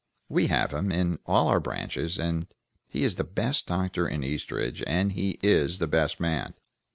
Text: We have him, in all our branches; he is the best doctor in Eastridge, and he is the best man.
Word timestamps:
We 0.29 0.47
have 0.47 0.73
him, 0.73 0.91
in 0.91 1.19
all 1.27 1.47
our 1.47 1.59
branches; 1.59 2.19
he 2.87 3.03
is 3.03 3.17
the 3.17 3.23
best 3.23 3.67
doctor 3.67 4.07
in 4.07 4.23
Eastridge, 4.23 4.81
and 4.87 5.11
he 5.11 5.37
is 5.43 5.77
the 5.77 5.85
best 5.87 6.19
man. 6.19 6.55